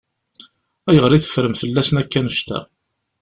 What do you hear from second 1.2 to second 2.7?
teffrem fell-asen akk annect-a?